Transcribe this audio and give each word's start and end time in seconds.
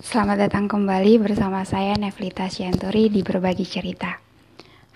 Selamat 0.00 0.48
datang 0.48 0.64
kembali 0.64 1.20
bersama 1.20 1.60
saya 1.60 1.92
Nevlita 1.92 2.48
Sianturi 2.48 3.12
di 3.12 3.20
Berbagi 3.20 3.68
Cerita. 3.68 4.16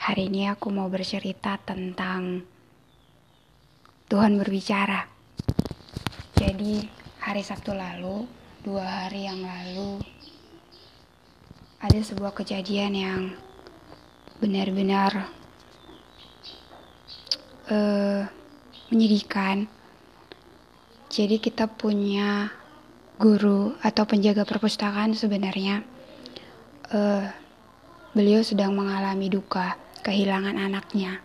Hari 0.01 0.33
ini 0.33 0.49
aku 0.49 0.73
mau 0.73 0.89
bercerita 0.89 1.61
tentang 1.61 2.41
Tuhan 4.09 4.41
berbicara. 4.41 5.05
Jadi 6.41 6.89
hari 7.21 7.45
Sabtu 7.45 7.77
lalu, 7.77 8.25
dua 8.65 9.05
hari 9.05 9.29
yang 9.29 9.45
lalu, 9.45 10.01
ada 11.85 12.01
sebuah 12.01 12.33
kejadian 12.33 12.93
yang 12.97 13.23
benar-benar 14.41 15.29
uh, 17.69 18.25
menyedihkan. 18.89 19.69
Jadi 21.13 21.37
kita 21.45 21.69
punya 21.69 22.64
guru 23.15 23.79
atau 23.79 24.05
penjaga 24.05 24.43
perpustakaan 24.43 25.15
sebenarnya 25.15 25.87
uh, 26.91 27.25
beliau 28.15 28.43
sedang 28.43 28.75
mengalami 28.75 29.31
duka 29.31 29.79
kehilangan 30.03 30.59
anaknya. 30.59 31.23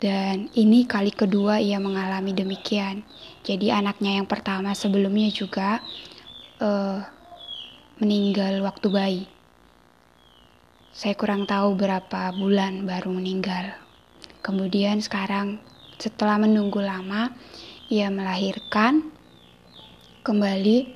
Dan 0.00 0.52
ini 0.52 0.84
kali 0.84 1.14
kedua 1.14 1.62
ia 1.62 1.80
mengalami 1.80 2.36
demikian. 2.36 3.06
Jadi 3.46 3.72
anaknya 3.72 4.20
yang 4.20 4.28
pertama 4.28 4.76
sebelumnya 4.76 5.32
juga 5.32 5.80
uh, 6.60 7.00
meninggal 8.02 8.60
waktu 8.66 8.86
bayi. 8.90 9.24
Saya 10.92 11.14
kurang 11.16 11.48
tahu 11.48 11.78
berapa 11.78 12.34
bulan 12.36 12.84
baru 12.84 13.10
meninggal. 13.14 13.80
Kemudian 14.44 15.00
sekarang 15.00 15.62
setelah 15.96 16.36
menunggu 16.36 16.82
lama 16.84 17.32
ia 17.88 18.10
melahirkan 18.12 19.13
kembali 20.24 20.88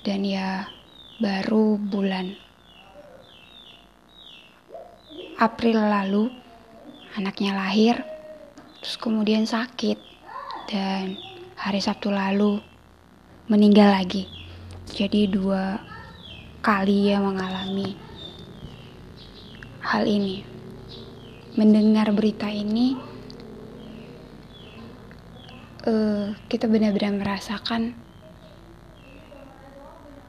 dan 0.00 0.24
ya 0.24 0.64
baru 1.20 1.76
bulan 1.76 2.32
April 5.36 5.76
lalu 5.84 6.32
anaknya 7.12 7.52
lahir 7.52 8.00
terus 8.80 8.96
kemudian 8.96 9.44
sakit 9.44 10.00
dan 10.72 11.20
hari 11.60 11.76
Sabtu 11.84 12.08
lalu 12.08 12.56
meninggal 13.52 13.92
lagi. 13.92 14.26
Jadi 14.88 15.28
dua 15.28 15.76
kali 16.64 17.12
ya 17.12 17.20
mengalami 17.20 18.00
hal 19.84 20.08
ini. 20.08 20.40
Mendengar 21.52 22.16
berita 22.16 22.48
ini 22.48 22.96
uh, 25.86 26.34
kita 26.50 26.66
benar-benar 26.66 27.14
merasakan 27.14 27.94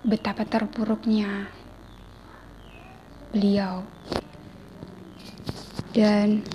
betapa 0.06 0.46
terpuruknya 0.46 1.50
beliau. 3.34 3.84
Dan 5.92 6.46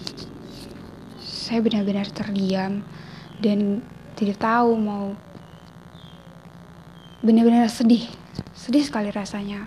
saya 1.20 1.58
benar-benar 1.60 2.08
terdiam 2.14 2.86
dan 3.42 3.82
tidak 4.14 4.38
tahu 4.38 4.78
mau 4.78 5.18
benar-benar 7.22 7.66
sedih 7.66 8.06
sedih 8.54 8.86
sekali 8.86 9.10
rasanya 9.10 9.66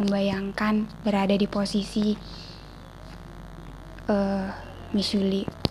membayangkan 0.00 0.88
berada 1.04 1.36
di 1.36 1.44
posisi 1.44 2.16
uh, 4.08 4.48
Miss 4.96 5.12
Yuli 5.12 5.61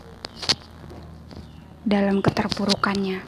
dalam 1.81 2.21
keterpurukannya. 2.21 3.25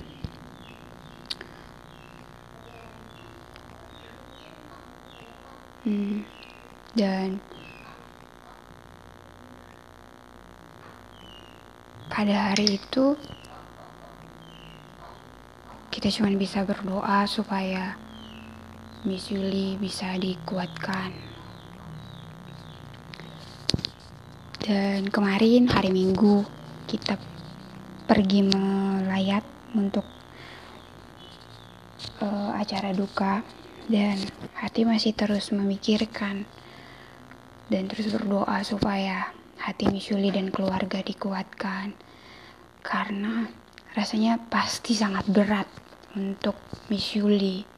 Hmm, 5.84 6.24
dan 6.96 7.44
pada 12.08 12.54
hari 12.54 12.80
itu 12.80 13.20
kita 15.92 16.08
cuma 16.14 16.32
bisa 16.40 16.64
berdoa 16.64 17.28
supaya 17.28 18.00
Miss 19.04 19.28
Yuli 19.28 19.76
bisa 19.76 20.16
dikuatkan. 20.16 21.12
Dan 24.64 25.12
kemarin 25.12 25.68
hari 25.68 25.92
Minggu 25.92 26.48
kita 26.88 27.20
pergi 28.14 28.46
melayat 28.46 29.42
untuk 29.74 30.06
uh, 32.22 32.54
acara 32.54 32.94
duka. 32.94 33.42
Dan 33.90 34.16
hati 34.62 34.86
masih 34.86 35.12
terus 35.18 35.50
memikirkan 35.52 36.46
dan 37.68 37.90
terus 37.90 38.14
berdoa 38.14 38.62
supaya 38.62 39.34
hati 39.60 39.90
Misuli 39.90 40.30
dan 40.30 40.54
keluarga 40.54 41.02
dikuatkan. 41.02 41.98
Karena 42.86 43.50
rasanya 43.98 44.38
pasti 44.38 44.94
sangat 44.94 45.26
berat 45.26 45.66
untuk 46.14 46.56
Misuli 46.94 47.74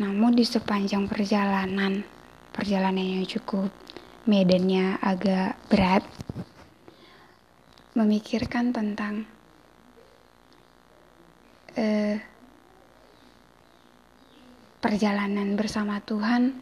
namun 0.00 0.32
di 0.32 0.48
sepanjang 0.48 1.12
perjalanan 1.12 2.00
perjalanan 2.56 3.04
yang 3.04 3.28
cukup 3.28 3.68
medannya 4.24 4.96
agak 5.04 5.60
berat 5.68 6.00
memikirkan 7.94 8.70
tentang 8.70 9.26
uh, 11.74 12.16
perjalanan 14.80 15.54
bersama 15.58 16.00
Tuhan. 16.02 16.56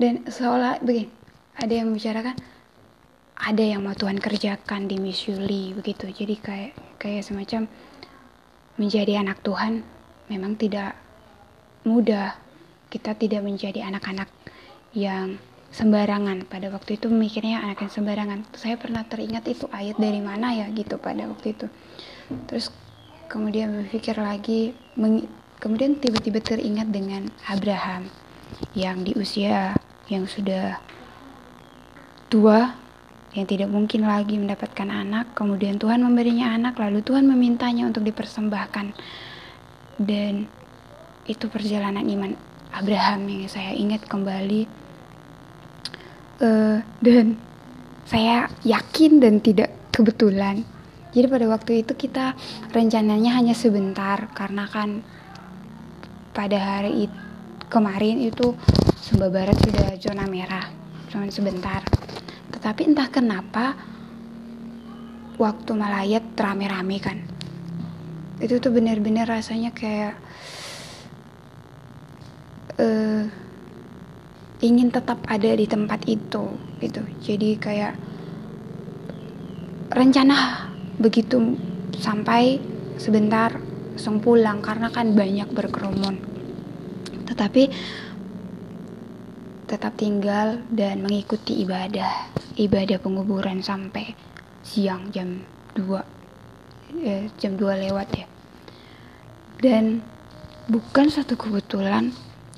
Dan 0.00 0.26
seolah 0.26 0.82
begini 0.82 1.12
ada 1.54 1.72
yang 1.72 1.94
membicarakan 1.94 2.34
ada 3.42 3.62
yang 3.62 3.82
mau 3.82 3.94
Tuhan 3.94 4.18
kerjakan 4.22 4.86
di 4.86 4.98
Miss 4.98 5.26
Yuli 5.26 5.74
begitu. 5.74 6.10
Jadi 6.10 6.34
kayak 6.38 6.72
kayak 6.98 7.26
semacam 7.26 7.66
menjadi 8.78 9.22
anak 9.22 9.42
Tuhan 9.42 9.82
memang 10.30 10.58
tidak 10.58 10.94
mudah. 11.86 12.38
Kita 12.92 13.16
tidak 13.16 13.42
menjadi 13.42 13.88
anak-anak 13.88 14.28
yang 14.92 15.40
sembarangan. 15.72 16.44
Pada 16.46 16.68
waktu 16.68 17.00
itu 17.00 17.08
mikirnya 17.08 17.64
anak 17.64 17.82
yang 17.82 17.92
sembarangan. 17.92 18.44
Saya 18.54 18.76
pernah 18.76 19.02
teringat 19.08 19.48
itu 19.48 19.66
ayat 19.72 19.96
dari 19.96 20.20
mana 20.20 20.52
ya 20.52 20.68
gitu 20.70 21.00
pada 21.00 21.26
waktu 21.26 21.56
itu. 21.56 21.66
Terus 22.46 22.68
kemudian 23.26 23.72
berpikir 23.72 24.14
lagi 24.20 24.76
kemudian 25.56 25.96
tiba-tiba 25.96 26.38
teringat 26.44 26.92
dengan 26.92 27.32
Abraham 27.48 28.12
yang 28.76 29.00
di 29.00 29.16
usia 29.16 29.72
yang 30.12 30.28
sudah 30.28 30.76
tua 32.28 32.76
yang 33.32 33.48
tidak 33.48 33.72
mungkin 33.72 34.04
lagi 34.04 34.36
mendapatkan 34.36 34.88
anak. 34.92 35.32
Kemudian 35.32 35.80
Tuhan 35.80 36.04
memberinya 36.04 36.52
anak 36.52 36.76
lalu 36.76 37.00
Tuhan 37.00 37.24
memintanya 37.24 37.88
untuk 37.88 38.04
dipersembahkan. 38.04 38.92
Dan 39.96 40.44
itu 41.24 41.46
perjalanan 41.48 42.04
iman 42.04 42.36
Abraham 42.72 43.28
yang 43.28 43.48
saya 43.48 43.72
ingat 43.72 44.04
kembali 44.04 44.81
uh, 46.40 46.80
dan 47.04 47.36
saya 48.08 48.48
yakin 48.64 49.20
dan 49.20 49.42
tidak 49.42 49.74
kebetulan 49.92 50.64
jadi 51.12 51.28
pada 51.28 51.44
waktu 51.44 51.84
itu 51.84 51.92
kita 51.92 52.32
rencananya 52.72 53.36
hanya 53.36 53.52
sebentar 53.52 54.32
karena 54.32 54.64
kan 54.64 55.04
pada 56.32 56.56
hari 56.56 57.04
itu, 57.04 57.18
kemarin 57.68 58.16
itu 58.24 58.56
Sumba 58.96 59.28
Barat 59.28 59.60
sudah 59.60 59.92
zona 60.00 60.24
merah, 60.24 60.64
cuma 61.12 61.28
sebentar. 61.28 61.84
Tetapi 62.48 62.88
entah 62.88 63.12
kenapa 63.12 63.76
waktu 65.36 65.70
melayat 65.76 66.24
rame-rame 66.32 66.96
kan. 66.96 67.20
Itu 68.40 68.56
tuh 68.56 68.72
benar-benar 68.72 69.28
rasanya 69.28 69.76
kayak 69.76 70.16
uh, 72.80 73.28
ingin 74.62 74.94
tetap 74.94 75.20
ada 75.26 75.50
di 75.52 75.66
tempat 75.66 76.06
itu 76.06 76.54
gitu. 76.78 77.02
Jadi 77.20 77.58
kayak 77.58 77.98
rencana 79.92 80.70
begitu 80.96 81.58
sampai 81.98 82.56
sebentar 82.96 83.58
langsung 83.92 84.24
pulang 84.24 84.64
karena 84.64 84.90
kan 84.90 85.12
banyak 85.12 85.46
berkerumun 85.54 86.16
tetapi 87.28 87.70
tetap 89.70 89.94
tinggal 89.94 90.58
dan 90.72 91.04
mengikuti 91.04 91.62
ibadah 91.62 92.32
ibadah 92.58 92.98
penguburan 92.98 93.62
sampai 93.62 94.16
siang 94.64 95.12
jam 95.14 95.44
2 95.78 96.98
eh, 97.04 97.30
jam 97.38 97.54
2 97.54 97.84
lewat 97.86 98.08
ya 98.16 98.26
dan 99.60 100.00
bukan 100.66 101.06
satu 101.12 101.38
kebetulan 101.38 102.10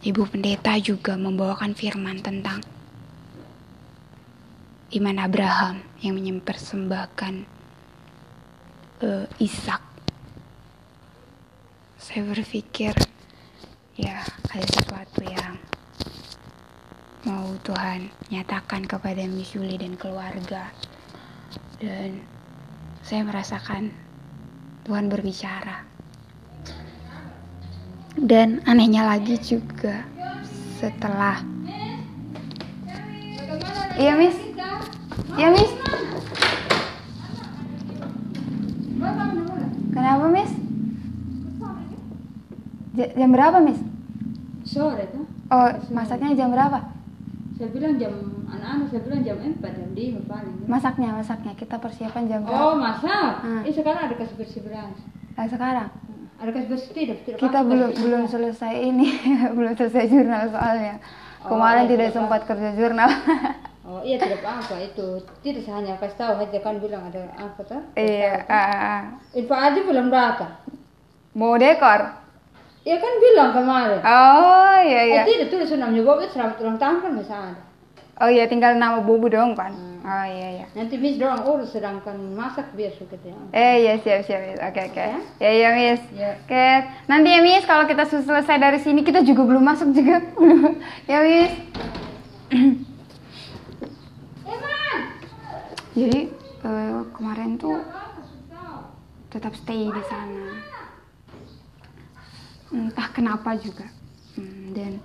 ibu 0.04 0.28
pendeta 0.28 0.76
juga 0.76 1.16
membawakan 1.16 1.72
firman 1.72 2.20
tentang 2.20 2.60
iman 4.92 5.16
Abraham 5.16 5.80
yang 6.04 6.20
mempersembahkan 6.20 7.34
uh, 9.00 9.24
Ishak. 9.40 9.80
Saya 11.96 12.20
berpikir 12.28 12.92
ya 13.96 14.20
ada 14.52 14.66
sesuatu 14.68 15.24
yang 15.24 15.56
mau 17.24 17.56
Tuhan 17.64 18.12
nyatakan 18.28 18.84
kepada 18.84 19.24
Miss 19.24 19.56
Yuli 19.56 19.80
dan 19.80 19.96
keluarga 19.96 20.68
dan 21.80 22.20
saya 23.00 23.24
merasakan 23.24 23.88
Tuhan 24.84 25.08
berbicara 25.08 25.94
dan 28.19 28.62
anehnya 28.62 29.02
lagi 29.02 29.34
juga 29.43 30.06
setelah 30.78 31.43
iya 33.99 34.14
Miss. 34.19 34.37
Iya 35.34 35.49
Miss. 35.50 35.72
Kenapa 39.94 40.26
Miss? 40.31 40.52
Jam 42.94 43.31
berapa 43.34 43.58
Miss? 43.62 43.81
Sore 44.67 45.06
tuh. 45.10 45.26
Oh 45.50 45.69
masaknya 45.90 46.34
jam 46.38 46.50
berapa? 46.55 46.78
Saya 47.55 47.70
bilang 47.70 47.94
jam 47.99 48.14
anak-anak 48.50 48.87
saya 48.90 49.02
bilang 49.06 49.22
jam 49.22 49.37
4 49.38 49.62
jam 49.62 49.90
5 49.94 50.31
paling. 50.31 50.55
Masaknya 50.67 51.14
masaknya. 51.14 51.52
Kita 51.55 51.78
persiapan 51.78 52.22
jam 52.26 52.40
berapa? 52.43 52.58
oh 52.58 52.75
masak? 52.78 53.43
Hmm. 53.43 53.62
eh 53.62 53.70
sekarang 53.75 54.10
ada 54.10 54.14
kasih 54.19 54.34
bersih 54.38 54.62
beras. 54.67 54.99
Nah, 55.34 55.46
sekarang 55.50 55.88
kita 57.38 57.58
belum 57.64 57.91
belum 57.94 58.23
selesai 58.29 58.75
ini 58.76 59.08
belum 59.56 59.73
selesai 59.79 60.05
jurnal 60.11 60.50
soalnya. 60.52 61.00
Oh, 61.44 61.56
kemarin 61.56 61.85
iya, 61.85 61.91
tidak 61.93 62.08
sempat 62.12 62.41
kerja 62.49 62.70
jurnal. 62.76 63.11
Oh 63.85 64.00
iya 64.00 64.17
tidak 64.17 64.41
apa 64.41 64.81
itu. 64.81 65.20
Tidak 65.44 65.61
hanya 65.69 66.00
kasih 66.00 66.17
tahu 66.17 66.41
aja 66.41 66.56
kan 66.64 66.81
bilang 66.81 67.05
ada 67.05 67.29
apa 67.37 67.61
tuh? 67.69 67.85
Iya 68.00 68.41
ah, 68.49 68.56
ah, 68.56 68.81
ah. 68.81 69.02
info 69.37 69.52
aja 69.52 69.76
belum 69.76 70.08
datang 70.08 70.56
mau 71.37 71.58
dekor? 71.58 72.00
Ya 72.85 72.96
kan 72.96 73.12
bilang 73.20 73.50
kemarin. 73.52 74.00
Oh 74.00 74.76
iya 74.81 75.02
iya. 75.05 75.23
Eh, 75.25 75.37
tidak 75.37 75.49
tulis 75.52 75.69
namanya 75.76 76.00
Bob 76.00 76.25
itu 76.25 76.32
selamat 76.32 76.56
ulang 76.64 76.79
tahun 76.81 76.96
kan 77.05 77.12
masih 77.12 77.37
ada 77.37 77.61
oh 78.20 78.31
iya 78.31 78.46
tinggal 78.46 78.78
nama 78.78 79.02
bubu 79.02 79.26
dong 79.26 79.55
kan 79.58 79.72
Hmm. 80.05 80.05
oh 80.05 80.26
iya 80.28 80.49
iya. 80.61 80.66
Nanti 80.76 81.00
Miss 81.00 81.16
doang. 81.16 81.49
Urus 81.49 81.72
sedangkan 81.72 82.12
masak 82.37 82.76
biar 82.76 82.93
suka 82.93 83.16
dia 83.25 83.32
eh 83.56 83.88
iya 83.88 83.96
siap 83.96 84.28
siap. 84.28 84.37
Miss. 84.44 84.61
oke. 84.61 84.82
Oke. 84.93 85.00
Ya. 85.00 85.16
ya 85.40 85.49
iya 85.49 85.69
miss. 85.72 86.02
Ya. 86.12 86.37
Oke. 86.44 86.69
Nanti 87.08 87.28
ya 87.32 87.40
miss 87.40 87.64
kalau 87.64 87.88
kita 87.88 88.05
selesai 88.05 88.61
dari 88.61 88.76
sini 88.84 89.00
kita 89.00 89.25
juga 89.25 89.49
belum 89.49 89.64
masuk 89.64 89.96
juga. 89.96 90.20
Ya 91.11 91.25
miss. 91.25 91.52
Jadi 95.96 96.20
eh, 96.69 97.00
kemarin 97.17 97.56
tuh 97.56 97.81
tetap 99.32 99.56
stay 99.56 99.88
di 99.88 100.02
sana. 100.05 100.60
Entah 102.76 103.08
kenapa 103.08 103.56
juga. 103.56 103.88
Hmm, 104.37 104.75
dan 104.76 104.99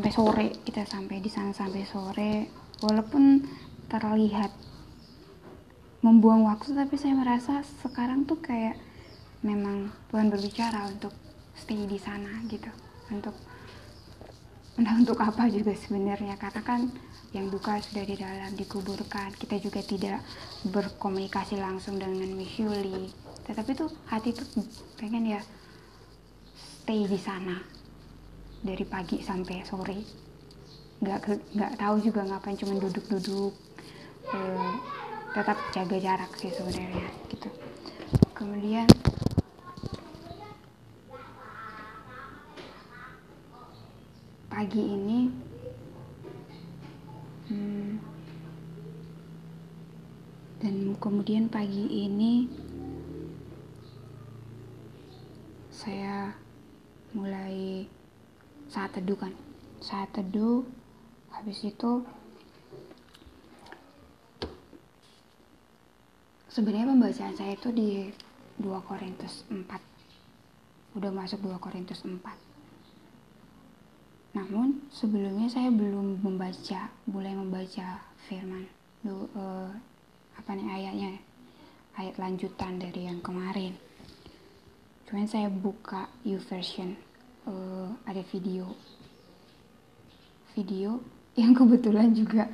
sampai 0.00 0.16
sore 0.16 0.46
kita 0.64 0.88
sampai 0.88 1.20
di 1.20 1.28
sana 1.28 1.52
sampai 1.52 1.84
sore. 1.84 2.48
Walaupun 2.80 3.44
terlihat 3.84 4.48
membuang 6.00 6.48
waktu 6.48 6.72
tapi 6.72 6.96
saya 6.96 7.12
merasa 7.12 7.60
sekarang 7.84 8.24
tuh 8.24 8.40
kayak 8.40 8.80
memang 9.44 9.92
Tuhan 10.08 10.32
berbicara 10.32 10.88
untuk 10.88 11.12
stay 11.52 11.84
di 11.84 12.00
sana 12.00 12.32
gitu. 12.48 12.72
Untuk 13.12 13.36
entah 14.80 14.96
untuk 14.96 15.20
apa 15.20 15.52
juga 15.52 15.76
sebenarnya? 15.76 16.40
Karena 16.40 16.64
kan 16.64 16.88
yang 17.36 17.52
duka 17.52 17.76
sudah 17.84 18.00
di 18.00 18.16
dalam 18.16 18.56
dikuburkan. 18.56 19.36
Kita 19.36 19.60
juga 19.60 19.84
tidak 19.84 20.24
berkomunikasi 20.64 21.60
langsung 21.60 22.00
dengan 22.00 22.40
Miss 22.40 22.56
Yuli. 22.56 23.12
Tetapi 23.44 23.76
tuh 23.76 23.92
hati 24.08 24.32
tuh 24.32 24.48
pengen 24.96 25.36
ya 25.36 25.44
stay 26.88 27.04
di 27.04 27.20
sana 27.20 27.79
dari 28.60 28.84
pagi 28.84 29.24
sampai 29.24 29.64
sore. 29.64 29.98
Nggak 31.00 31.18
nggak 31.56 31.72
tahu 31.80 31.96
juga 32.04 32.24
ngapain 32.28 32.56
cuman 32.56 32.78
duduk-duduk. 32.80 33.52
Eh, 34.30 34.74
tetap 35.30 35.58
jaga 35.70 35.96
jarak 35.96 36.32
sih 36.36 36.50
sebenarnya 36.50 37.08
gitu. 37.30 37.48
Kemudian 38.34 38.86
pagi 44.50 44.82
ini 44.82 45.20
hmm, 47.48 47.90
dan 50.60 50.76
kemudian 50.98 51.48
pagi 51.48 51.86
ini 51.86 52.50
saya 55.70 56.34
mulai 57.16 57.88
saat 58.70 58.94
teduh 58.94 59.18
kan? 59.18 59.34
Saat 59.82 60.14
teduh 60.14 60.62
habis 61.34 61.58
itu 61.66 62.06
sebenarnya 66.46 66.94
pembacaan 66.94 67.34
saya 67.34 67.58
itu 67.58 67.74
di 67.74 68.14
2 68.62 68.70
Korintus 68.86 69.42
4 69.50 69.66
udah 70.94 71.10
masuk 71.10 71.42
2 71.42 71.58
Korintus 71.58 72.06
4 72.06 72.14
namun 74.30 74.86
sebelumnya 74.94 75.50
saya 75.50 75.74
belum 75.74 76.22
membaca 76.22 76.86
mulai 77.10 77.34
membaca 77.34 77.98
firman. 78.30 78.62
Lu, 79.02 79.26
eh, 79.26 79.70
apa 80.38 80.50
nih 80.54 80.70
ayatnya? 80.70 81.18
Ayat 81.98 82.14
lanjutan 82.14 82.78
dari 82.78 83.10
yang 83.10 83.18
kemarin. 83.18 83.74
Cuman 85.10 85.26
saya 85.26 85.50
buka 85.50 86.06
YouVersion 86.22 87.09
eh, 87.46 87.88
ada 88.04 88.22
video. 88.28 88.74
Video 90.56 91.00
yang 91.38 91.54
kebetulan 91.58 92.12
juga 92.12 92.50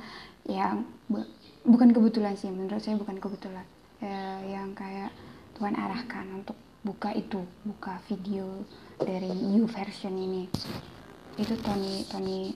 yang 0.47 0.87
bu- 1.11 1.27
bukan 1.67 1.91
kebetulan 1.91 2.37
sih 2.37 2.51
menurut 2.53 2.79
saya 2.79 2.95
bukan 2.95 3.17
kebetulan. 3.19 3.65
Eh, 3.99 4.53
yang 4.53 4.71
kayak 4.77 5.09
Tuhan 5.57 5.73
arahkan 5.73 6.25
untuk 6.37 6.55
buka 6.85 7.11
itu 7.11 7.41
buka 7.65 7.97
video 8.07 8.63
dari 9.01 9.33
YouVersion 9.57 10.13
ini. 10.13 10.45
Itu 11.35 11.57
Tony 11.59 12.05
Tony 12.07 12.53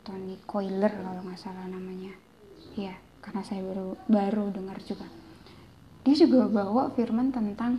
Tony 0.00 0.34
Coiler 0.48 0.90
kalau 0.90 1.20
nggak 1.22 1.38
salah 1.38 1.68
namanya. 1.68 2.16
Iya 2.74 2.96
karena 3.20 3.44
saya 3.44 3.60
baru 3.60 3.94
baru 4.08 4.48
dengar 4.50 4.80
juga. 4.82 5.06
Dia 6.00 6.16
juga 6.16 6.48
bawa 6.48 6.88
firman 6.96 7.28
tentang 7.28 7.76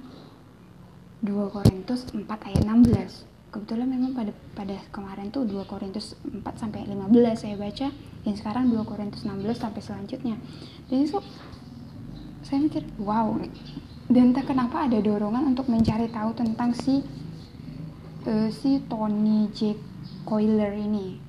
2 1.26 1.54
Korintus 1.54 2.06
4 2.14 2.26
ayat 2.30 2.64
16 2.66 3.31
kebetulan 3.52 3.92
memang 3.92 4.16
pada 4.16 4.32
pada 4.56 4.80
kemarin 4.96 5.28
tuh 5.28 5.44
2 5.44 5.68
Korintus 5.68 6.16
4 6.24 6.40
sampai 6.56 6.88
15 6.88 7.12
saya 7.36 7.56
baca 7.60 7.88
dan 8.24 8.34
sekarang 8.40 8.72
2 8.72 8.80
Korintus 8.88 9.28
16 9.28 9.44
sampai 9.60 9.82
selanjutnya. 9.84 10.40
Dan 10.88 11.04
itu 11.04 11.20
saya 12.48 12.64
mikir 12.64 12.88
wow. 13.04 13.36
Dan 14.08 14.32
entah 14.32 14.44
kenapa 14.48 14.88
ada 14.88 15.00
dorongan 15.04 15.52
untuk 15.52 15.68
mencari 15.68 16.08
tahu 16.08 16.32
tentang 16.32 16.72
si 16.72 17.04
eh, 18.24 18.50
si 18.50 18.80
Tony 18.88 19.52
J. 19.52 19.76
Coiler 20.24 20.72
ini 20.72 21.20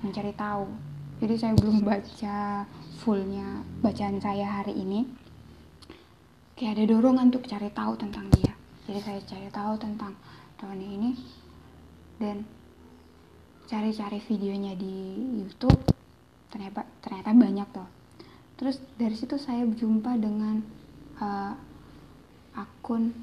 mencari 0.00 0.32
tahu. 0.32 0.64
Jadi 1.20 1.34
saya 1.36 1.52
belum 1.52 1.84
baca 1.84 2.64
fullnya 3.04 3.60
bacaan 3.84 4.16
saya 4.24 4.64
hari 4.64 4.72
ini. 4.72 5.04
Kayak 6.56 6.80
ada 6.80 6.84
dorongan 6.96 7.28
untuk 7.30 7.44
cari 7.44 7.70
tahu 7.70 7.92
tentang 8.00 8.26
dia. 8.34 8.56
Jadi 8.88 9.00
saya 9.04 9.20
cari 9.20 9.48
tahu 9.52 9.72
tentang 9.76 10.16
Tony 10.58 10.96
ini 10.96 11.10
dan 12.18 12.44
cari-cari 13.68 14.18
videonya 14.22 14.74
di 14.74 14.94
YouTube 15.38 15.78
ternyata 16.48 16.84
ternyata 17.04 17.30
banyak 17.36 17.68
tuh. 17.70 17.88
Terus 18.58 18.82
dari 18.98 19.14
situ 19.14 19.38
saya 19.38 19.62
berjumpa 19.62 20.18
dengan 20.18 20.58
uh, 21.22 21.54
akun 22.58 23.14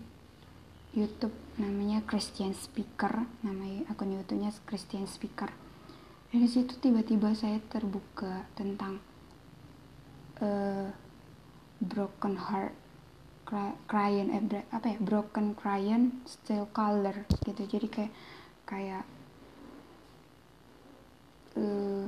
YouTube 0.96 1.36
namanya 1.60 2.00
Christian 2.08 2.56
Speaker. 2.56 3.28
Namanya 3.44 3.92
akun 3.92 4.16
YouTube-nya 4.16 4.56
Christian 4.64 5.04
Speaker. 5.12 5.52
Dari 6.32 6.48
situ 6.48 6.80
tiba-tiba 6.80 7.36
saya 7.36 7.60
terbuka 7.68 8.48
tentang 8.56 9.04
uh, 10.40 10.88
broken 11.84 12.40
heart 12.40 12.76
cry- 13.44 13.78
crying 13.92 14.32
eh, 14.32 14.64
apa 14.72 14.96
ya 14.96 14.98
broken 15.04 15.52
crying 15.52 16.24
still 16.24 16.70
color 16.72 17.28
gitu. 17.44 17.66
Jadi 17.68 17.88
kayak 17.92 18.14
kayak 18.66 19.06
eh, 21.58 22.06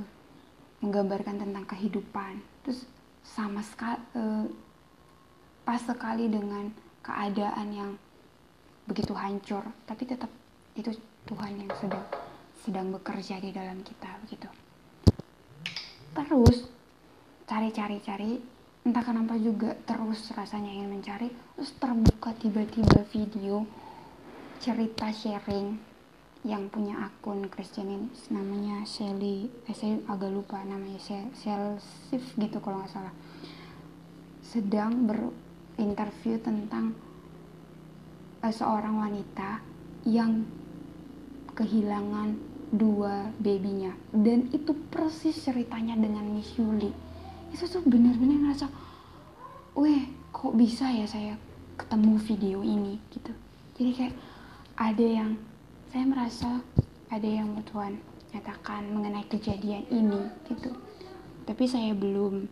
menggambarkan 0.82 1.42
tentang 1.42 1.64
kehidupan. 1.66 2.42
Terus 2.66 2.84
sama 3.22 3.62
sekali 3.62 4.02
pas 5.68 5.84
sekali 5.84 6.32
dengan 6.32 6.72
keadaan 7.04 7.68
yang 7.76 7.92
begitu 8.88 9.12
hancur 9.12 9.60
tapi 9.84 10.08
tetap 10.08 10.32
itu 10.72 10.88
Tuhan 11.28 11.60
yang 11.60 11.68
sedang 11.76 12.04
sedang 12.64 12.88
bekerja 12.88 13.36
di 13.36 13.52
dalam 13.52 13.84
kita 13.84 14.08
begitu. 14.24 14.48
Terus 16.16 16.64
cari-cari-cari 17.44 18.40
entah 18.88 19.04
kenapa 19.04 19.36
juga 19.36 19.76
terus 19.84 20.32
rasanya 20.32 20.72
ingin 20.72 20.88
mencari 20.88 21.28
terus 21.28 21.76
terbuka 21.76 22.32
tiba-tiba 22.40 23.04
video 23.12 23.68
cerita 24.56 25.12
sharing 25.12 25.76
yang 26.46 26.70
punya 26.70 27.10
akun 27.10 27.50
Christian 27.50 27.90
ini 27.90 28.08
namanya 28.30 28.86
Shelly 28.86 29.50
eh, 29.66 29.74
saya 29.74 29.98
agak 30.06 30.30
lupa 30.30 30.62
namanya 30.62 31.02
Selsif 31.34 32.22
gitu 32.38 32.58
kalau 32.62 32.82
nggak 32.82 32.92
salah. 32.94 33.14
Sedang 34.44 35.10
berinterview 35.10 36.38
tentang 36.38 36.94
uh, 38.42 38.54
seorang 38.54 38.96
wanita 39.02 39.60
yang 40.06 40.46
kehilangan 41.58 42.38
dua 42.70 43.34
babynya. 43.42 43.98
Dan 44.14 44.52
itu 44.54 44.72
persis 44.94 45.34
ceritanya 45.42 45.98
dengan 45.98 46.22
Miss 46.30 46.54
Yuli. 46.54 46.94
Itu 47.50 47.66
tuh 47.66 47.82
benar-benar 47.82 48.38
ngerasa 48.46 48.66
weh 49.74 50.06
kok 50.30 50.54
bisa 50.54 50.86
ya 50.94 51.04
saya 51.08 51.34
ketemu 51.74 52.14
video 52.22 52.58
ini? 52.62 53.02
Gitu. 53.10 53.32
Jadi 53.74 53.90
kayak 53.90 54.14
ada 54.78 55.06
yang 55.06 55.30
saya 55.88 56.04
merasa 56.04 56.60
ada 57.08 57.24
yang 57.24 57.56
Tuhan 57.64 57.96
nyatakan 58.36 58.92
mengenai 58.92 59.24
kejadian 59.24 59.88
ini 59.88 60.20
gitu. 60.52 60.76
Tapi 61.48 61.64
saya 61.64 61.96
belum 61.96 62.44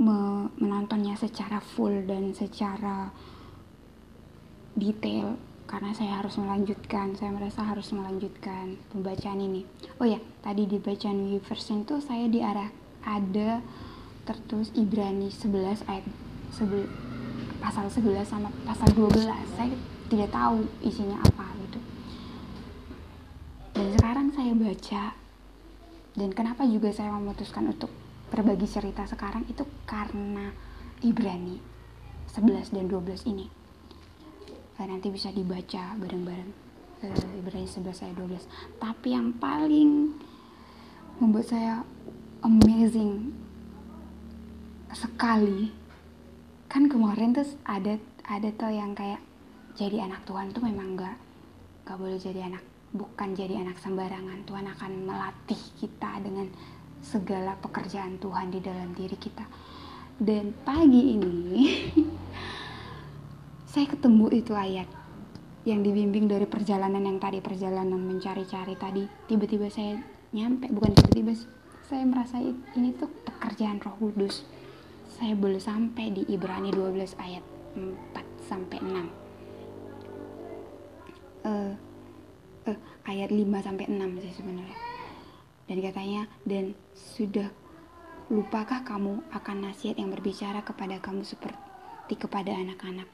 me 0.00 0.48
menontonnya 0.56 1.12
secara 1.20 1.60
full 1.60 2.08
dan 2.08 2.32
secara 2.32 3.12
detail 4.72 5.36
karena 5.68 5.92
saya 5.92 6.24
harus 6.24 6.40
melanjutkan 6.40 7.12
saya 7.20 7.36
merasa 7.36 7.60
harus 7.68 7.92
melanjutkan 7.92 8.80
pembacaan 8.88 9.44
ini. 9.44 9.68
Oh 10.00 10.08
ya 10.08 10.16
tadi 10.40 10.64
di 10.64 10.80
bacaan 10.80 11.36
Version 11.44 11.84
itu 11.84 12.00
saya 12.00 12.24
diarah 12.32 12.72
ada 13.04 13.60
tertulis 14.24 14.72
Ibrani 14.72 15.28
11 15.28 15.84
ayat 15.84 16.04
sebel, 16.48 16.88
pasal 17.60 17.92
11 17.92 18.24
sama 18.24 18.48
pasal 18.64 18.88
12 18.96 19.20
saya 19.52 19.68
tidak 20.08 20.32
tahu 20.32 20.64
isinya 20.82 21.20
apa 21.22 21.44
gitu 21.64 21.89
saya 24.30 24.54
baca 24.54 25.14
dan 26.14 26.30
kenapa 26.34 26.66
juga 26.66 26.90
saya 26.90 27.14
memutuskan 27.14 27.70
untuk 27.70 27.90
berbagi 28.30 28.66
cerita 28.66 29.06
sekarang 29.06 29.46
itu 29.50 29.66
karena 29.86 30.54
Ibrani 31.02 31.58
11 32.30 32.70
dan 32.70 32.86
12 32.86 33.30
ini. 33.30 33.46
Nah, 34.78 34.86
nanti 34.86 35.10
bisa 35.10 35.28
dibaca 35.34 35.98
bareng-bareng. 35.98 36.70
Uh, 37.00 37.38
Ibrani 37.40 37.64
11 37.64 38.04
ayat 38.04 38.16
12 38.16 38.44
tapi 38.76 39.16
yang 39.16 39.32
paling 39.40 40.12
membuat 41.16 41.48
saya 41.48 41.80
amazing 42.44 43.32
sekali 44.92 45.72
kan 46.68 46.92
kemarin 46.92 47.32
tuh 47.32 47.48
ada 47.64 47.96
ada 48.28 48.48
tuh 48.52 48.68
yang 48.68 48.92
kayak 48.92 49.16
jadi 49.80 50.04
anak 50.04 50.28
Tuhan 50.28 50.52
tuh 50.52 50.60
memang 50.60 50.92
gak 50.92 51.16
gak 51.88 51.96
boleh 51.96 52.20
jadi 52.20 52.52
anak 52.52 52.60
bukan 52.90 53.34
jadi 53.34 53.62
anak 53.62 53.78
sembarangan. 53.78 54.46
Tuhan 54.46 54.66
akan 54.66 54.92
melatih 55.06 55.60
kita 55.78 56.20
dengan 56.22 56.50
segala 57.00 57.56
pekerjaan 57.58 58.20
Tuhan 58.20 58.52
di 58.52 58.60
dalam 58.60 58.92
diri 58.92 59.16
kita. 59.16 59.46
Dan 60.20 60.52
pagi 60.66 61.16
ini 61.16 61.36
saya 63.72 63.86
ketemu 63.88 64.26
itu 64.36 64.52
ayat 64.52 64.88
yang 65.64 65.80
dibimbing 65.84 66.28
dari 66.28 66.44
perjalanan 66.44 67.04
yang 67.04 67.18
tadi 67.20 67.40
perjalanan 67.40 68.00
mencari-cari 68.00 68.76
tadi. 68.76 69.04
Tiba-tiba 69.28 69.70
saya 69.72 69.96
nyampe 70.36 70.68
bukan 70.68 70.92
tiba-tiba 70.92 71.32
saya 71.88 72.04
merasa 72.06 72.38
ini 72.76 72.94
tuh 72.94 73.08
pekerjaan 73.24 73.80
Roh 73.80 73.96
Kudus. 73.96 74.44
Saya 75.10 75.36
boleh 75.36 75.60
sampai 75.60 76.12
di 76.14 76.22
Ibrani 76.32 76.72
12 76.72 77.18
ayat 77.20 77.44
4 77.76 78.46
sampai 78.46 78.78
6 78.82 79.30
uh, 81.44 81.72
uh, 82.68 82.78
ayat 83.08 83.32
5 83.32 83.46
sampai 83.62 83.86
6 83.88 84.24
sih 84.24 84.34
sebenarnya. 84.36 84.78
Dan 85.70 85.78
katanya 85.80 86.22
dan 86.42 86.74
sudah 86.92 87.48
lupakah 88.30 88.82
kamu 88.82 89.22
akan 89.30 89.56
nasihat 89.70 89.98
yang 89.98 90.10
berbicara 90.10 90.62
kepada 90.66 90.98
kamu 90.98 91.22
seperti 91.22 92.14
kepada 92.18 92.50
anak-anak. 92.54 93.06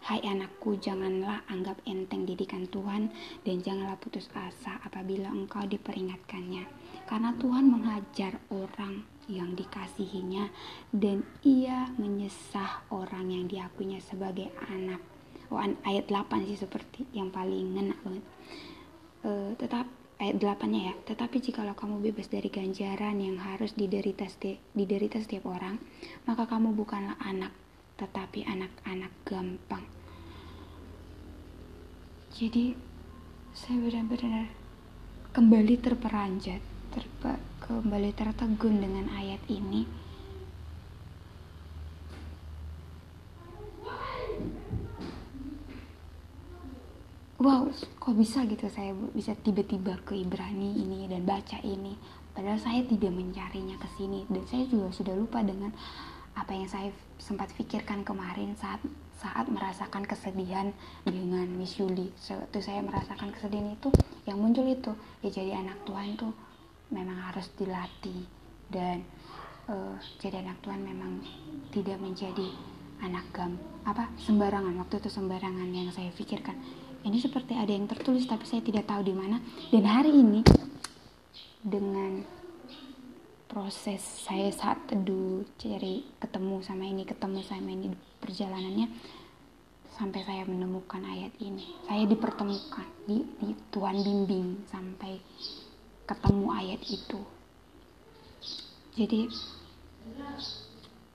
Hai 0.00 0.24
anakku, 0.24 0.80
janganlah 0.80 1.44
anggap 1.44 1.76
enteng 1.84 2.24
didikan 2.24 2.64
Tuhan 2.72 3.12
dan 3.44 3.56
janganlah 3.60 4.00
putus 4.00 4.32
asa 4.32 4.80
apabila 4.80 5.28
engkau 5.28 5.60
diperingatkannya. 5.68 6.64
Karena 7.04 7.36
Tuhan 7.36 7.68
menghajar 7.68 8.40
orang 8.48 9.04
yang 9.28 9.52
dikasihinya 9.52 10.48
dan 10.90 11.20
ia 11.44 11.92
menyesah 12.00 12.88
orang 12.88 13.28
yang 13.28 13.44
diakuinya 13.44 14.00
sebagai 14.00 14.48
anak. 14.72 15.04
Oh, 15.52 15.60
ayat 15.60 16.08
8 16.08 16.48
sih 16.48 16.56
seperti 16.56 17.04
yang 17.12 17.28
paling 17.28 17.74
ngena 17.74 17.98
banget 18.00 18.24
uh, 19.24 19.52
tetap 19.56 19.86
ayat 20.20 20.36
8-nya 20.36 20.92
ya. 20.92 20.94
Tetapi 21.12 21.40
jikalau 21.40 21.72
kamu 21.72 22.04
bebas 22.10 22.28
dari 22.28 22.52
ganjaran 22.52 23.16
yang 23.20 23.40
harus 23.40 23.72
diderita 23.72 24.28
setiap, 24.28 24.60
diderita 24.76 25.18
setiap 25.20 25.48
orang, 25.48 25.80
maka 26.28 26.44
kamu 26.44 26.76
bukanlah 26.76 27.16
anak, 27.24 27.52
tetapi 27.96 28.44
anak-anak 28.44 29.12
gampang. 29.24 29.84
Jadi 32.30 32.72
saya 33.56 33.76
benar-benar 33.82 34.46
kembali 35.34 35.74
terperanjat, 35.82 36.62
terpa, 36.94 37.40
kembali 37.70 38.10
tertegun 38.14 38.82
dengan 38.82 39.06
ayat 39.14 39.38
ini 39.46 39.86
wow 47.40 47.70
kok 48.10 48.18
bisa 48.18 48.42
gitu 48.42 48.66
saya 48.66 48.90
bisa 49.14 49.38
tiba-tiba 49.38 49.94
ke 50.02 50.18
Ibrani 50.18 50.82
ini 50.82 51.06
dan 51.06 51.22
baca 51.22 51.62
ini. 51.62 51.94
Padahal 52.34 52.58
saya 52.58 52.82
tidak 52.82 53.14
mencarinya 53.14 53.78
ke 53.78 53.86
sini. 53.94 54.26
Dan 54.26 54.42
saya 54.50 54.66
juga 54.66 54.90
sudah 54.90 55.14
lupa 55.14 55.38
dengan 55.46 55.70
apa 56.34 56.50
yang 56.50 56.66
saya 56.66 56.90
sempat 57.22 57.54
pikirkan 57.54 58.02
kemarin 58.02 58.58
saat 58.58 58.82
saat 59.14 59.46
merasakan 59.46 60.02
kesedihan 60.10 60.74
dengan 61.06 61.46
Miss 61.54 61.78
Yuli. 61.78 62.10
Waktu 62.10 62.58
saya 62.58 62.82
merasakan 62.82 63.30
kesedihan 63.30 63.78
itu 63.78 63.94
yang 64.26 64.42
muncul 64.42 64.66
itu 64.66 64.90
ya 65.22 65.30
jadi 65.30 65.62
anak 65.62 65.78
Tuhan 65.86 66.18
tuh 66.18 66.34
memang 66.90 67.30
harus 67.30 67.46
dilatih. 67.54 68.26
Dan 68.66 69.06
uh, 69.70 69.94
jadi 70.18 70.42
anak 70.42 70.58
Tuhan 70.66 70.82
memang 70.82 71.22
tidak 71.70 72.02
menjadi 72.02 72.58
anak 73.06 73.22
gam 73.30 73.54
apa 73.86 74.10
sembarangan. 74.18 74.74
Waktu 74.82 74.98
itu 74.98 75.14
sembarangan 75.14 75.70
yang 75.70 75.94
saya 75.94 76.10
pikirkan 76.10 76.58
ini 77.04 77.18
seperti 77.20 77.56
ada 77.56 77.72
yang 77.72 77.88
tertulis 77.88 78.28
tapi 78.28 78.44
saya 78.44 78.60
tidak 78.60 78.88
tahu 78.88 79.00
di 79.04 79.14
mana. 79.14 79.40
Dan 79.72 79.84
hari 79.84 80.12
ini 80.12 80.40
dengan 81.60 82.24
proses 83.50 84.00
saya 84.00 84.48
saat 84.54 84.86
teduh 84.86 85.42
cari 85.58 86.06
ketemu 86.22 86.62
sama 86.62 86.86
ini 86.86 87.02
ketemu 87.02 87.42
sama 87.42 87.68
ini 87.74 87.90
perjalanannya 88.22 88.86
sampai 89.90 90.20
saya 90.22 90.46
menemukan 90.46 91.02
ayat 91.02 91.34
ini. 91.42 91.66
Saya 91.84 92.06
dipertemukan 92.06 92.88
di, 93.04 93.26
di 93.42 93.52
Tuhan 93.74 94.00
bimbing 94.00 94.64
sampai 94.70 95.18
ketemu 96.06 96.46
ayat 96.56 96.80
itu. 96.88 97.20
Jadi 98.96 99.28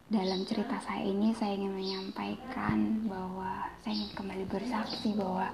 dalam 0.06 0.46
cerita 0.46 0.78
saya 0.86 1.02
ini 1.02 1.34
saya 1.34 1.58
ingin 1.58 1.74
menyampaikan 1.74 3.10
bahwa 3.10 3.66
saya 3.82 3.98
ingin 3.98 4.12
kembali 4.14 4.46
bersaksi 4.46 5.18
bahwa 5.18 5.50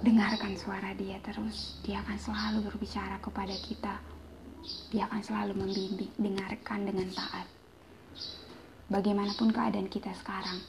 dengarkan 0.00 0.56
suara 0.56 0.96
dia 0.96 1.20
terus. 1.20 1.76
Dia 1.84 2.00
akan 2.00 2.16
selalu 2.16 2.58
berbicara 2.72 3.20
kepada 3.20 3.52
kita. 3.60 4.00
Dia 4.88 5.04
akan 5.04 5.20
selalu 5.20 5.52
membimbing. 5.60 6.12
Dengarkan 6.16 6.88
dengan 6.88 7.12
taat. 7.12 7.44
Bagaimanapun 8.88 9.52
keadaan 9.52 9.92
kita 9.92 10.08
sekarang 10.16 10.64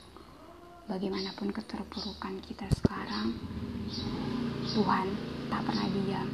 bagaimanapun 0.89 1.53
keterpurukan 1.53 2.41
kita 2.41 2.65
sekarang 2.81 3.37
Tuhan 4.73 5.07
tak 5.47 5.61
pernah 5.63 5.87
diam. 5.87 6.27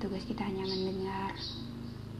Tugas 0.00 0.24
kita 0.24 0.48
hanya 0.48 0.64
mendengar 0.64 1.36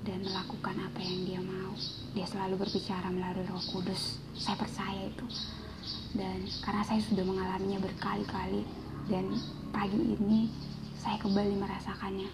dan 0.04 0.24
melakukan 0.24 0.76
apa 0.80 1.00
yang 1.00 1.18
dia 1.28 1.40
mau. 1.44 1.72
Dia 2.16 2.24
selalu 2.24 2.64
berbicara 2.64 3.12
melalui 3.12 3.44
Roh 3.44 3.60
Kudus. 3.68 4.16
Saya 4.32 4.56
percaya 4.56 5.08
itu. 5.08 5.26
Dan 6.16 6.48
karena 6.64 6.82
saya 6.84 7.00
sudah 7.04 7.24
mengalaminya 7.24 7.78
berkali-kali 7.80 8.64
dan 9.12 9.30
pagi 9.70 10.16
ini 10.18 10.50
saya 10.96 11.16
kembali 11.20 11.54
merasakannya. 11.56 12.30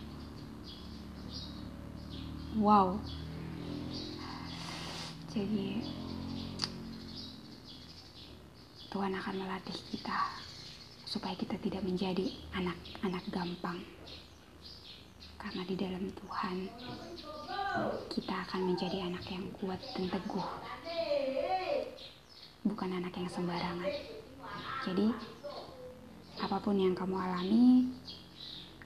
Wow. 2.57 2.99
Jadi 5.37 5.85
Tuhan 8.89 9.13
akan 9.13 9.35
melatih 9.37 9.77
kita 9.93 10.17
supaya 11.05 11.37
kita 11.37 11.61
tidak 11.61 11.85
menjadi 11.85 12.33
anak-anak 12.57 13.25
gampang 13.29 13.85
karena 15.47 15.63
di 15.69 15.77
dalam 15.79 16.05
Tuhan 16.11 16.57
kita 18.13 18.35
akan 18.49 18.61
menjadi 18.73 19.09
anak 19.09 19.25
yang 19.31 19.47
kuat 19.61 19.81
dan 19.95 20.07
teguh 20.11 20.49
bukan 22.67 22.91
anak 22.99 23.13
yang 23.15 23.31
sembarangan 23.31 23.93
jadi 24.87 25.11
apa 26.37 26.61
pun 26.61 26.77
yang 26.77 26.95
kamu 26.95 27.17
alami, 27.19 27.91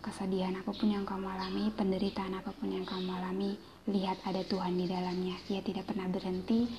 kesedihan 0.01 0.57
apa 0.57 0.73
pun 0.73 0.89
yang 0.89 1.05
kamu 1.05 1.27
alami, 1.27 1.69
penderitaan 1.75 2.39
apa 2.39 2.55
pun 2.57 2.71
yang 2.71 2.87
kamu 2.89 3.11
alami, 3.11 3.59
lihat 3.91 4.17
ada 4.25 4.41
Tuhan 4.47 4.79
di 4.79 4.87
dalamnya. 4.87 5.37
Ia 5.51 5.61
tidak 5.61 5.91
pernah 5.91 6.07
berhenti 6.09 6.71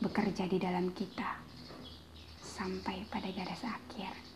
bekerja 0.00 0.48
di 0.48 0.56
dalam 0.56 0.94
kita 0.94 1.42
sampai 2.40 3.04
pada 3.12 3.28
garis 3.28 3.66
akhir. 3.66 4.29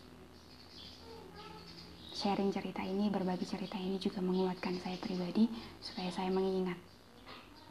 Sharing 2.15 2.47
cerita 2.47 2.79
ini, 2.79 3.11
berbagi 3.11 3.43
cerita 3.43 3.75
ini 3.75 3.99
juga 3.99 4.23
menguatkan 4.23 4.79
saya 4.79 4.95
pribadi 5.03 5.51
supaya 5.83 6.07
saya 6.15 6.31
mengingat 6.31 6.79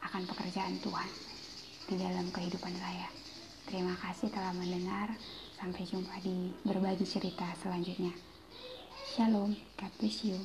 akan 0.05 0.29
pekerjaan 0.29 0.77
Tuhan 0.85 1.09
di 1.89 1.97
dalam 1.97 2.29
kehidupan 2.29 2.77
saya. 2.77 3.09
Terima 3.65 3.97
kasih 3.97 4.29
telah 4.29 4.53
mendengar. 4.53 5.17
Sampai 5.57 5.89
jumpa 5.89 6.21
di 6.21 6.53
berbagi 6.61 7.09
cerita 7.09 7.49
selanjutnya. 7.57 8.13
Shalom, 9.17 9.57
God 9.81 9.93
bless 9.97 10.29
you. 10.29 10.37